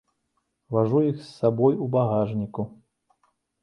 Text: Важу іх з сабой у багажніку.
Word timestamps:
Важу 0.77 1.03
іх 1.11 1.21
з 1.21 1.29
сабой 1.43 1.79
у 1.87 1.93
багажніку. 1.99 2.71